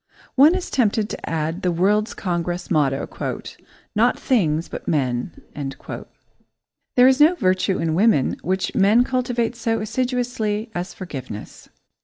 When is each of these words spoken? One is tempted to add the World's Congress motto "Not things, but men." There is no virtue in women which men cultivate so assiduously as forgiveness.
One 0.33 0.55
is 0.55 0.71
tempted 0.71 1.09
to 1.11 1.29
add 1.29 1.61
the 1.61 1.71
World's 1.71 2.15
Congress 2.15 2.71
motto 2.71 3.07
"Not 3.95 4.17
things, 4.17 4.67
but 4.67 4.87
men." 4.87 5.35
There 6.95 7.07
is 7.07 7.21
no 7.21 7.35
virtue 7.35 7.77
in 7.77 7.93
women 7.93 8.35
which 8.41 8.73
men 8.73 9.03
cultivate 9.03 9.55
so 9.55 9.79
assiduously 9.79 10.71
as 10.73 10.95
forgiveness. 10.95 11.69